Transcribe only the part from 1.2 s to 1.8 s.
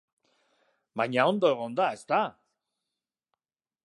ondo egon